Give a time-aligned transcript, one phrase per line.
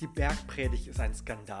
[0.00, 1.58] Die Bergpredigt ist ein Skandal.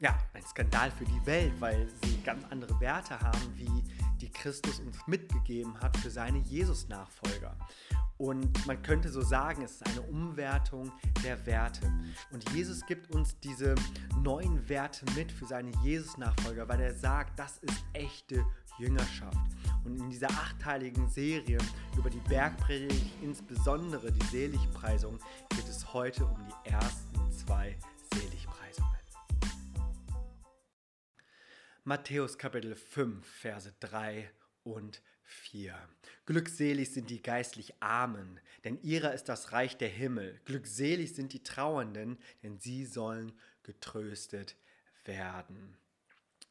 [0.00, 3.84] Ja, ein Skandal für die Welt, weil sie ganz andere Werte haben, wie
[4.20, 7.56] die Christus uns mitgegeben hat für seine Jesus-Nachfolger.
[8.16, 10.90] Und man könnte so sagen, es ist eine Umwertung
[11.22, 11.86] der Werte.
[12.32, 13.76] Und Jesus gibt uns diese
[14.24, 18.44] neuen Werte mit für seine Jesus-Nachfolger, weil er sagt, das ist echte
[18.78, 19.38] Jüngerschaft.
[19.84, 21.58] Und in dieser achteiligen Serie
[21.96, 25.18] über die Bergpredigt, insbesondere die Seligpreisung,
[25.50, 27.07] geht es heute um die ersten
[27.48, 27.78] zwei
[28.12, 28.98] Seligpreisungen.
[31.82, 34.30] Matthäus Kapitel 5, Verse 3
[34.64, 35.74] und 4.
[36.26, 40.38] Glückselig sind die geistlich Armen, denn ihrer ist das Reich der Himmel.
[40.44, 44.54] Glückselig sind die Trauernden, denn sie sollen getröstet
[45.06, 45.78] werden.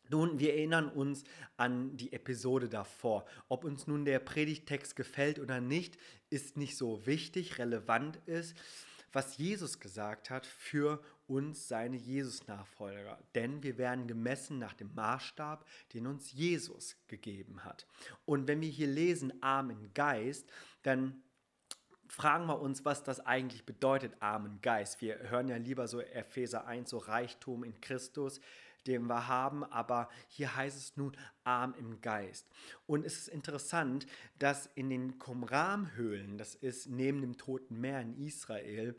[0.09, 1.25] Nun, wir erinnern uns
[1.57, 3.27] an die Episode davor.
[3.49, 5.99] Ob uns nun der Predigtext gefällt oder nicht,
[6.31, 7.59] ist nicht so wichtig.
[7.59, 8.55] Relevant ist,
[9.11, 13.19] was Jesus gesagt hat für uns, seine Jesus-Nachfolger.
[13.35, 17.85] Denn wir werden gemessen nach dem Maßstab, den uns Jesus gegeben hat.
[18.25, 20.49] Und wenn wir hier lesen, arm Geist,
[20.83, 21.21] dann
[22.07, 25.01] fragen wir uns, was das eigentlich bedeutet, armen Geist.
[25.01, 28.39] Wir hören ja lieber so Epheser 1, so Reichtum in Christus
[28.87, 32.45] den wir haben, aber hier heißt es nun arm im Geist.
[32.85, 34.05] Und es ist interessant,
[34.37, 38.95] dass in den Qumran-Höhlen, das ist neben dem Toten Meer in Israel,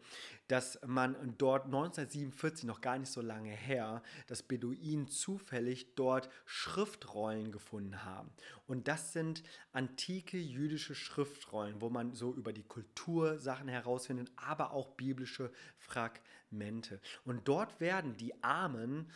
[0.49, 7.53] dass man dort 1947, noch gar nicht so lange her, dass Beduinen zufällig dort Schriftrollen
[7.53, 8.31] gefunden haben.
[8.67, 14.73] Und das sind antike jüdische Schriftrollen, wo man so über die Kultur Sachen herausfindet, aber
[14.73, 17.01] auch biblische Fragmente.
[17.25, 19.11] Und dort werden die Armen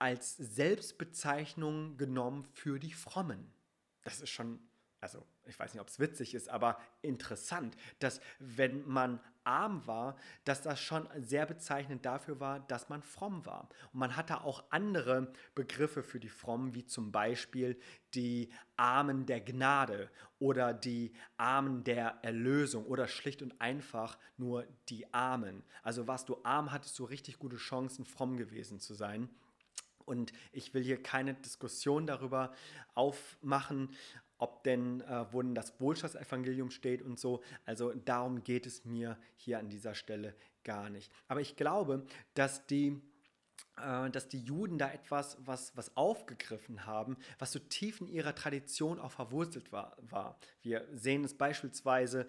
[0.00, 3.52] als Selbstbezeichnung genommen für die Frommen.
[4.02, 4.58] Das ist schon,
[5.00, 10.16] also ich weiß nicht, ob es witzig ist, aber interessant, dass wenn man arm war,
[10.44, 13.68] dass das schon sehr bezeichnend dafür war, dass man fromm war.
[13.92, 17.78] Und man hatte auch andere Begriffe für die Frommen, wie zum Beispiel
[18.14, 25.12] die Armen der Gnade oder die Armen der Erlösung oder schlicht und einfach nur die
[25.12, 25.62] Armen.
[25.82, 29.28] Also warst du arm, hattest du richtig gute Chancen, fromm gewesen zu sein.
[30.04, 32.52] Und ich will hier keine Diskussion darüber
[32.94, 33.90] aufmachen,
[34.38, 37.42] ob denn, äh, wo denn das Wohlstandsevangelium steht und so.
[37.66, 40.34] Also darum geht es mir hier an dieser Stelle
[40.64, 41.12] gar nicht.
[41.28, 43.00] Aber ich glaube, dass die
[44.12, 48.98] dass die Juden da etwas was, was aufgegriffen haben, was so tief in ihrer Tradition
[48.98, 50.38] auch verwurzelt war, war.
[50.62, 52.26] Wir sehen es beispielsweise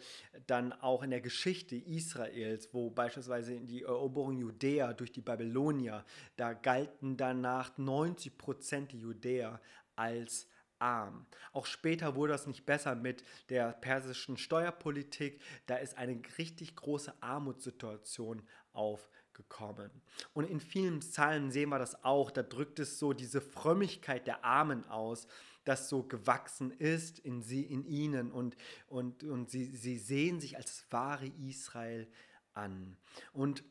[0.48, 6.06] dann auch in der Geschichte Israels, wo beispielsweise in die Eroberung Judäa durch die Babylonier,
[6.38, 9.62] da galten danach 90 Prozent der Judäer
[9.96, 10.48] als
[10.80, 11.28] arm.
[11.54, 15.40] Auch später wurde das nicht besser mit der persischen Steuerpolitik.
[15.68, 18.42] Da ist eine richtig große Armutssituation
[18.74, 19.90] aufgekommen gekommen.
[20.34, 24.44] Und in vielen Psalmen sehen wir das auch, da drückt es so diese Frömmigkeit der
[24.44, 25.28] Armen aus,
[25.64, 28.56] das so gewachsen ist in, sie, in ihnen und,
[28.88, 32.08] und, und sie, sie sehen sich als wahre Israel
[32.54, 32.98] an.
[33.32, 33.64] Und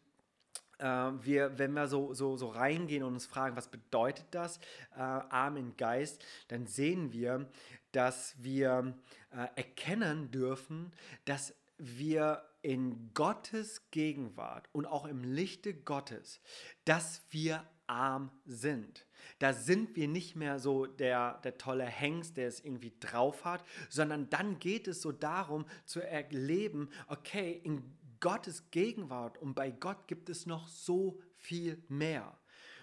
[0.78, 4.59] äh, wir, wenn wir so, so, so reingehen und uns fragen, was bedeutet das,
[4.94, 7.49] äh, arm in Geist, dann sehen wir,
[7.93, 8.94] dass wir
[9.31, 10.93] äh, erkennen dürfen,
[11.25, 16.41] dass wir in Gottes Gegenwart und auch im Lichte Gottes,
[16.84, 19.06] dass wir arm sind.
[19.38, 23.65] Da sind wir nicht mehr so der, der tolle Hengst, der es irgendwie drauf hat,
[23.88, 30.06] sondern dann geht es so darum zu erleben, okay, in Gottes Gegenwart und bei Gott
[30.06, 32.40] gibt es noch so viel mehr.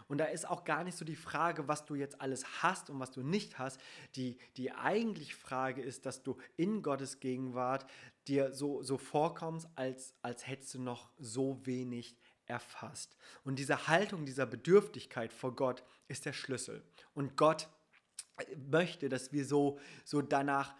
[0.07, 2.99] Und da ist auch gar nicht so die Frage, was du jetzt alles hast und
[2.99, 3.79] was du nicht hast.
[4.15, 7.85] Die, die eigentliche Frage ist, dass du in Gottes Gegenwart
[8.27, 12.15] dir so, so vorkommst, als, als hättest du noch so wenig
[12.45, 13.17] erfasst.
[13.43, 16.83] Und diese Haltung dieser Bedürftigkeit vor Gott ist der Schlüssel.
[17.13, 17.67] Und Gott
[18.69, 20.75] möchte, dass wir so, so danach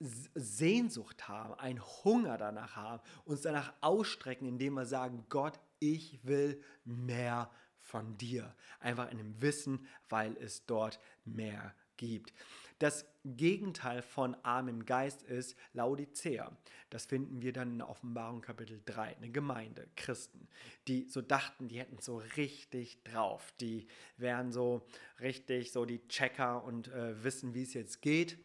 [0.00, 6.62] Sehnsucht haben, einen Hunger danach haben, uns danach ausstrecken, indem wir sagen, Gott, ich will
[6.84, 7.50] mehr
[7.88, 8.54] von dir.
[8.80, 12.32] Einfach in dem Wissen, weil es dort mehr gibt.
[12.78, 16.56] Das Gegenteil von arm im Geist ist Laodicea.
[16.90, 19.16] Das finden wir dann in Offenbarung Kapitel 3.
[19.16, 20.46] Eine Gemeinde, Christen,
[20.86, 23.52] die so dachten, die hätten so richtig drauf.
[23.60, 24.86] Die wären so
[25.20, 28.38] richtig so die Checker und äh, wissen, wie es jetzt geht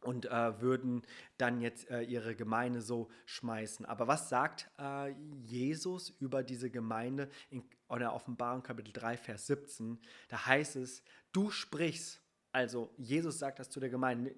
[0.00, 1.02] und äh, würden
[1.38, 3.86] dann jetzt äh, ihre Gemeinde so schmeißen.
[3.86, 5.10] Aber was sagt äh,
[5.42, 9.98] Jesus über diese Gemeinde in der Offenbarung Kapitel 3, Vers 17?
[10.28, 11.02] Da heißt es,
[11.32, 12.22] du sprichst,
[12.52, 14.34] also Jesus sagt das zu der Gemeinde,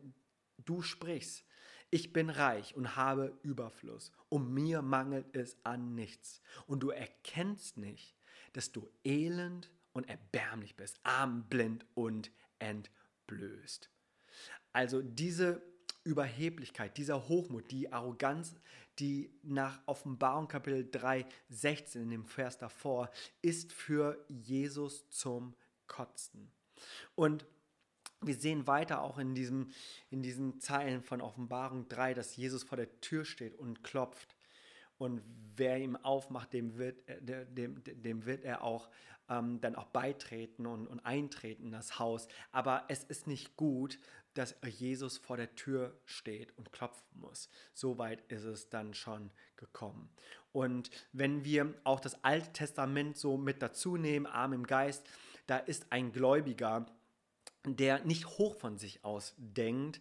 [0.64, 1.44] du sprichst,
[1.90, 6.42] ich bin reich und habe Überfluss und mir mangelt es an nichts.
[6.66, 8.14] Und du erkennst nicht,
[8.52, 13.90] dass du elend und erbärmlich bist, arm, blind und entblößt.
[14.72, 15.62] Also diese
[16.04, 18.54] Überheblichkeit, dieser Hochmut, die Arroganz,
[18.98, 23.10] die nach Offenbarung Kapitel 3, 16 in dem Vers davor,
[23.42, 25.54] ist für Jesus zum
[25.86, 26.50] Kotzen.
[27.14, 27.46] Und
[28.20, 29.70] wir sehen weiter auch in, diesem,
[30.10, 34.34] in diesen Zeilen von Offenbarung 3, dass Jesus vor der Tür steht und klopft.
[34.98, 35.22] Und
[35.56, 38.88] wer ihm aufmacht, dem wird, dem, dem wird er auch
[39.28, 42.26] ähm, dann auch beitreten und, und eintreten in das Haus.
[42.50, 44.00] Aber es ist nicht gut,
[44.38, 47.48] dass Jesus vor der Tür steht und klopfen muss.
[47.74, 50.10] So weit ist es dann schon gekommen.
[50.52, 55.04] Und wenn wir auch das Alte Testament so mit dazu nehmen, arm im Geist,
[55.48, 56.86] da ist ein Gläubiger,
[57.64, 60.00] der nicht hoch von sich aus denkt,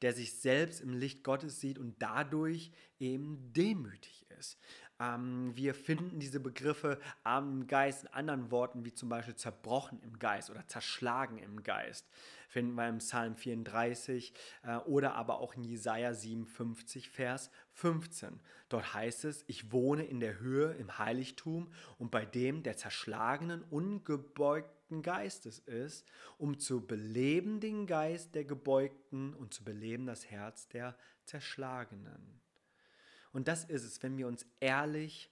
[0.00, 2.70] der sich selbst im Licht Gottes sieht und dadurch
[3.00, 4.58] eben demütig ist.
[5.00, 10.00] Ähm, wir finden diese Begriffe arm im Geist in anderen Worten, wie zum Beispiel zerbrochen
[10.02, 12.06] im Geist oder zerschlagen im Geist.
[12.52, 18.40] Finden wir im Psalm 34 äh, oder aber auch in Jesaja 57, Vers 15.
[18.68, 23.62] Dort heißt es: Ich wohne in der Höhe im Heiligtum und bei dem der zerschlagenen,
[23.70, 26.06] ungebeugten Geistes ist,
[26.36, 30.94] um zu beleben den Geist der Gebeugten und zu beleben das Herz der
[31.24, 32.38] Zerschlagenen.
[33.32, 35.30] Und das ist es, wenn wir uns ehrlich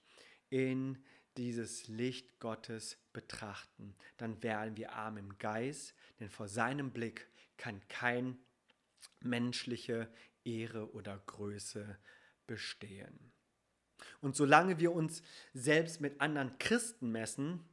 [0.49, 0.97] in
[1.37, 7.81] dieses Licht Gottes betrachten, dann werden wir arm im Geist, denn vor seinem Blick kann
[7.87, 8.37] kein
[9.19, 10.11] menschliche
[10.43, 11.97] Ehre oder Größe
[12.47, 13.31] bestehen.
[14.19, 15.21] Und solange wir uns
[15.53, 17.63] selbst mit anderen Christen messen,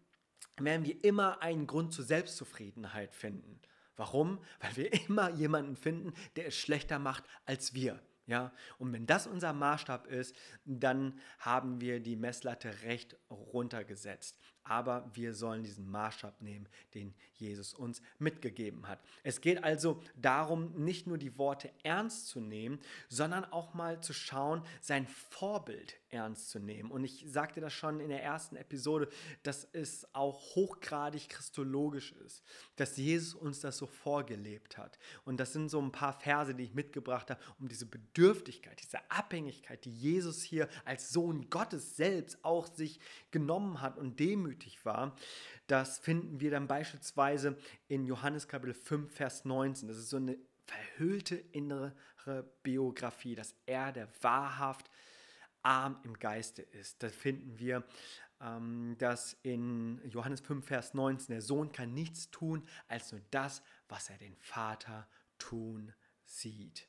[0.56, 3.60] werden wir immer einen Grund zur Selbstzufriedenheit finden.
[3.96, 4.42] Warum?
[4.60, 8.00] Weil wir immer jemanden finden, der es schlechter macht als wir.
[8.28, 10.36] Ja, und wenn das unser Maßstab ist,
[10.66, 17.72] dann haben wir die Messlatte recht runtergesetzt aber wir sollen diesen Maßstab nehmen, den Jesus
[17.72, 19.00] uns mitgegeben hat.
[19.22, 22.78] Es geht also darum, nicht nur die Worte ernst zu nehmen,
[23.08, 26.90] sondern auch mal zu schauen, sein Vorbild ernst zu nehmen.
[26.90, 29.08] Und ich sagte das schon in der ersten Episode,
[29.42, 32.42] dass es auch hochgradig christologisch ist,
[32.76, 34.98] dass Jesus uns das so vorgelebt hat.
[35.24, 38.98] Und das sind so ein paar Verse, die ich mitgebracht habe, um diese Bedürftigkeit, diese
[39.10, 43.00] Abhängigkeit, die Jesus hier als Sohn Gottes selbst auch sich
[43.30, 45.16] genommen hat und demütig demütig war.
[45.66, 47.56] Das finden wir dann beispielsweise
[47.88, 49.88] in Johannes Kapitel 5, Vers 19.
[49.88, 51.94] Das ist so eine verhüllte innere
[52.62, 54.90] Biografie, dass er der wahrhaft
[55.62, 57.02] arm im Geiste ist.
[57.02, 57.84] Da finden wir
[58.40, 63.62] ähm, dass in Johannes 5, Vers 19 der Sohn kann nichts tun, als nur das,
[63.88, 65.08] was er den Vater
[65.38, 65.92] tun
[66.24, 66.86] sieht.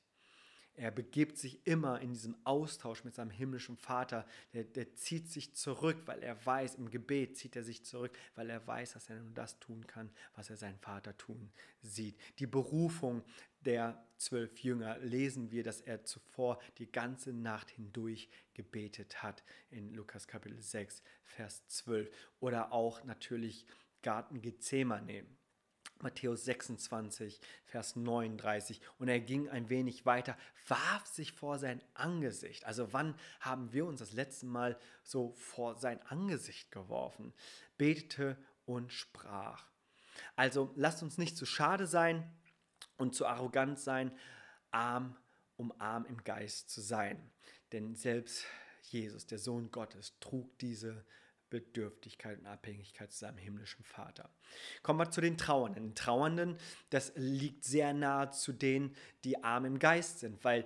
[0.79, 4.25] Er begibt sich immer in diesem Austausch mit seinem himmlischen Vater.
[4.53, 8.49] Der, der, zieht sich zurück, weil er weiß, im Gebet zieht er sich zurück, weil
[8.49, 12.17] er weiß, dass er nur das tun kann, was er seinen Vater tun sieht.
[12.39, 13.23] Die Berufung
[13.65, 19.93] der zwölf Jünger lesen wir, dass er zuvor die ganze Nacht hindurch gebetet hat in
[19.93, 22.09] Lukas Kapitel 6, Vers 12.
[22.39, 23.65] Oder auch natürlich
[24.01, 25.25] Garten Gethsemane
[26.01, 28.81] Matthäus 26, Vers 39.
[28.99, 30.37] Und er ging ein wenig weiter,
[30.67, 32.65] warf sich vor sein Angesicht.
[32.65, 37.33] Also wann haben wir uns das letzte Mal so vor sein Angesicht geworfen?
[37.77, 39.65] Betete und sprach.
[40.35, 42.29] Also lasst uns nicht zu schade sein
[42.97, 44.11] und zu arrogant sein,
[44.71, 45.15] arm
[45.59, 47.31] um arm im Geist zu sein.
[47.73, 48.45] Denn selbst
[48.83, 51.05] Jesus, der Sohn Gottes, trug diese
[51.49, 54.29] Bedürftigkeit und Abhängigkeit zu seinem himmlischen Vater.
[54.83, 55.95] Kommen wir zu den Trauernden.
[55.95, 56.57] Trauernden,
[56.89, 60.65] das liegt sehr nahe zu denen, die arm im Geist sind, weil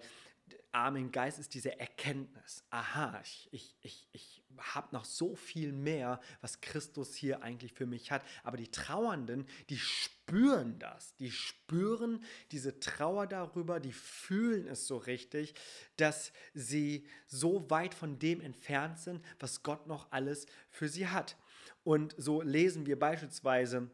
[0.71, 2.63] arm im Geist ist diese Erkenntnis.
[2.69, 7.85] Aha, ich, ich, ich, ich habe noch so viel mehr, was Christus hier eigentlich für
[7.85, 8.23] mich hat.
[8.43, 11.15] Aber die Trauernden, die spüren das.
[11.15, 15.53] Die spüren diese Trauer darüber, die fühlen es so richtig,
[15.97, 21.37] dass sie so weit von dem entfernt sind, was Gott noch alles für sie hat.
[21.83, 23.89] Und so lesen wir beispielsweise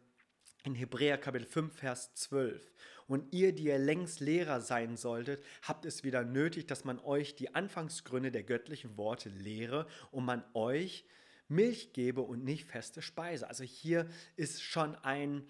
[0.63, 2.61] in Hebräer Kapitel 5, Vers 12.
[3.09, 7.35] Und ihr, die ihr längst Lehrer sein solltet, habt es wieder nötig, dass man euch
[7.35, 11.05] die Anfangsgründe der göttlichen Worte lehre und man euch
[11.47, 13.47] Milch gebe und nicht feste Speise.
[13.47, 15.43] Also hier ist schon ein,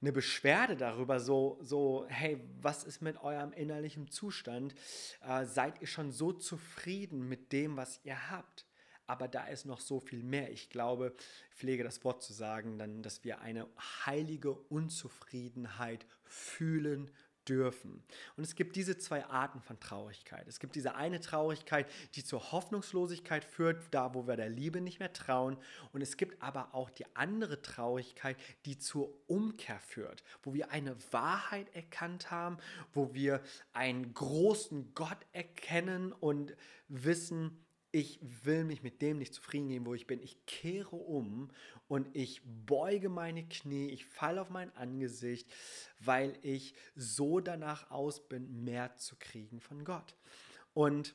[0.00, 4.74] eine Beschwerde darüber, so, so, hey, was ist mit eurem innerlichen Zustand?
[5.20, 8.64] Äh, seid ihr schon so zufrieden mit dem, was ihr habt?
[9.06, 10.50] Aber da ist noch so viel mehr.
[10.52, 11.14] Ich glaube,
[11.50, 13.66] ich pflege das Wort zu sagen, dann, dass wir eine
[14.06, 17.10] heilige Unzufriedenheit fühlen
[17.48, 18.02] dürfen.
[18.36, 20.46] Und es gibt diese zwei Arten von Traurigkeit.
[20.48, 24.98] Es gibt diese eine Traurigkeit, die zur Hoffnungslosigkeit führt, da wo wir der Liebe nicht
[24.98, 25.56] mehr trauen.
[25.92, 30.96] Und es gibt aber auch die andere Traurigkeit, die zur Umkehr führt, wo wir eine
[31.12, 32.58] Wahrheit erkannt haben,
[32.92, 33.42] wo wir
[33.72, 36.54] einen großen Gott erkennen und
[36.88, 37.63] wissen,
[37.94, 40.20] ich will mich mit dem nicht zufrieden geben, wo ich bin.
[40.20, 41.48] Ich kehre um
[41.86, 45.48] und ich beuge meine Knie, ich falle auf mein Angesicht,
[46.00, 50.16] weil ich so danach aus bin, mehr zu kriegen von Gott.
[50.72, 51.14] Und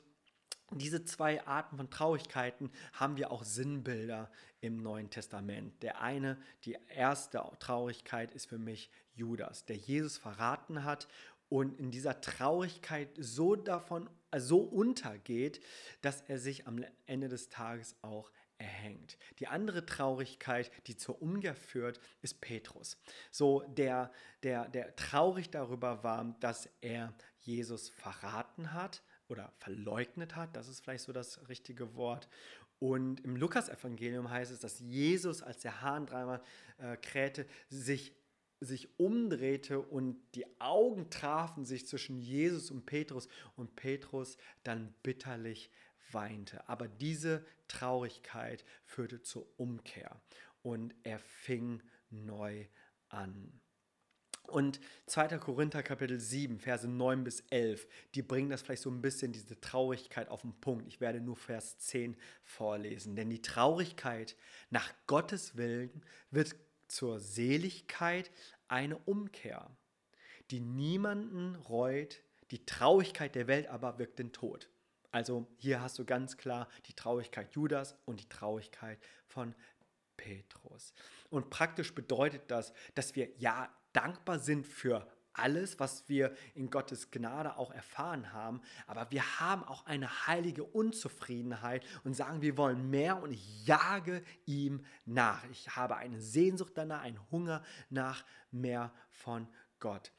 [0.72, 4.32] diese zwei Arten von Traurigkeiten haben wir auch Sinnbilder
[4.62, 5.84] im Neuen Testament.
[5.84, 11.10] Der eine, die erste Traurigkeit ist für mich Judas, der Jesus verraten hat
[11.50, 15.60] und in dieser Traurigkeit so davon so untergeht,
[16.02, 19.18] dass er sich am Ende des Tages auch erhängt.
[19.40, 22.98] Die andere Traurigkeit, die zur Umkehr führt, ist Petrus.
[23.32, 24.12] So der,
[24.44, 30.82] der, der traurig darüber war, dass er Jesus verraten hat oder verleugnet hat, das ist
[30.82, 32.28] vielleicht so das richtige Wort.
[32.80, 36.42] Und im Lukasevangelium heißt es, dass Jesus, als der Hahn dreimal
[36.78, 38.14] äh, krähte, sich
[38.60, 45.72] sich umdrehte und die Augen trafen sich zwischen Jesus und Petrus und Petrus dann bitterlich
[46.12, 46.68] weinte.
[46.68, 50.22] Aber diese Traurigkeit führte zur Umkehr
[50.62, 52.66] und er fing neu
[53.10, 53.60] an.
[54.50, 55.38] Und 2.
[55.38, 59.62] Korinther Kapitel 7, Verse 9 bis 11, die bringen das vielleicht so ein bisschen, diese
[59.62, 60.88] Traurigkeit auf den Punkt.
[60.88, 63.16] Ich werde nur Vers 10 vorlesen.
[63.16, 64.36] Denn die Traurigkeit
[64.72, 66.02] nach Gottes Willen
[66.32, 66.56] wird
[66.90, 68.32] zur Seligkeit
[68.68, 69.70] eine Umkehr,
[70.52, 74.70] die niemanden reut, die Traurigkeit der Welt aber wirkt den Tod.
[75.12, 79.56] Also hier hast du ganz klar die Traurigkeit Judas und die Traurigkeit von
[80.18, 80.94] Petrus.
[81.30, 87.12] Und praktisch bedeutet das, dass wir ja dankbar sind für alles, was wir in Gottes
[87.12, 92.90] Gnade auch erfahren haben, aber wir haben auch eine heilige Unzufriedenheit und sagen, wir wollen
[92.90, 95.44] mehr und ich jage ihm nach.
[95.52, 99.48] Ich habe eine Sehnsucht danach, einen Hunger nach mehr von
[99.80, 100.12] Gott.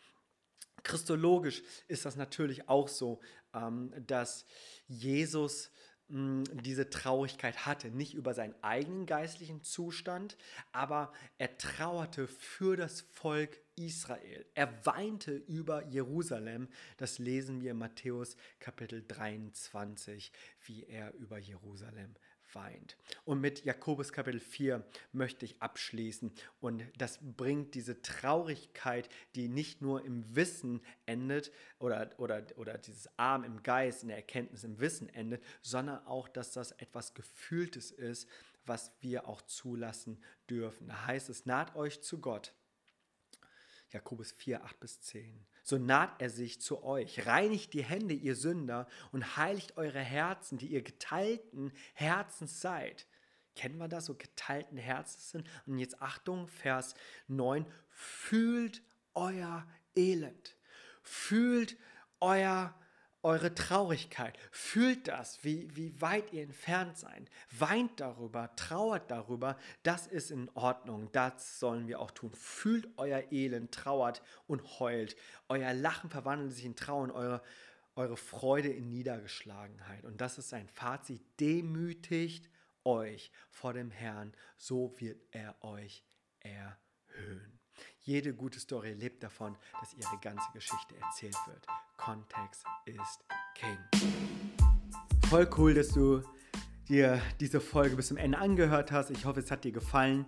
[0.82, 3.20] Christologisch ist das natürlich auch so,
[3.52, 4.46] ähm, dass
[4.86, 5.70] Jesus
[6.10, 10.36] diese Traurigkeit hatte, nicht über seinen eigenen geistlichen Zustand,
[10.72, 14.44] aber er trauerte für das Volk Israel.
[14.54, 16.68] Er weinte über Jerusalem.
[16.96, 20.32] Das lesen wir in Matthäus Kapitel 23,
[20.66, 22.14] wie er über Jerusalem
[22.54, 22.96] weint.
[23.24, 26.32] Und mit Jakobus Kapitel 4 möchte ich abschließen.
[26.60, 33.08] Und das bringt diese Traurigkeit, die nicht nur im Wissen endet oder, oder, oder dieses
[33.18, 37.90] Arm im Geist, in der Erkenntnis im Wissen endet, sondern auch, dass das etwas Gefühltes
[37.90, 38.28] ist,
[38.66, 40.88] was wir auch zulassen dürfen.
[40.88, 42.54] Da heißt es, naht euch zu Gott
[43.90, 45.46] Jakobus 4, 8 bis 10.
[45.62, 50.58] So naht er sich zu euch, reinigt die Hände, ihr Sünder, und heiligt eure Herzen,
[50.58, 53.06] die ihr geteilten Herzens seid.
[53.56, 55.46] Kennen wir das, so geteilten Herzens sind?
[55.66, 56.94] Und jetzt Achtung, Vers
[57.28, 57.66] 9.
[57.88, 58.82] Fühlt
[59.14, 60.56] euer Elend.
[61.02, 61.76] Fühlt
[62.20, 62.74] euer
[63.22, 64.38] eure Traurigkeit.
[64.50, 67.30] Fühlt das, wie, wie weit ihr entfernt seid.
[67.58, 69.56] Weint darüber, trauert darüber.
[69.82, 71.10] Das ist in Ordnung.
[71.12, 72.32] Das sollen wir auch tun.
[72.34, 75.16] Fühlt euer Elend, trauert und heult.
[75.48, 77.42] Euer Lachen verwandelt sich in Trauen, eure,
[77.94, 80.04] eure Freude in Niedergeschlagenheit.
[80.04, 81.22] Und das ist sein Fazit.
[81.38, 82.48] Demütigt
[82.84, 86.02] euch vor dem Herrn, so wird er euch
[86.40, 87.59] erhöhen.
[88.02, 91.66] Jede gute Story lebt davon, dass ihre ganze Geschichte erzählt wird.
[91.96, 93.78] Kontext ist King.
[95.28, 96.22] Voll cool, dass du
[96.88, 99.10] dir diese Folge bis zum Ende angehört hast.
[99.10, 100.26] Ich hoffe, es hat dir gefallen.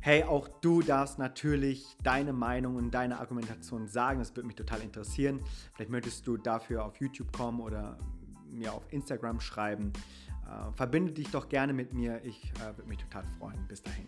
[0.00, 4.20] Hey, auch du darfst natürlich deine Meinung und deine Argumentation sagen.
[4.20, 5.40] Das würde mich total interessieren.
[5.74, 7.98] Vielleicht möchtest du dafür auf YouTube kommen oder
[8.48, 9.92] mir auf Instagram schreiben.
[10.46, 12.20] Äh, verbinde dich doch gerne mit mir.
[12.24, 13.66] Ich äh, würde mich total freuen.
[13.66, 14.06] Bis dahin.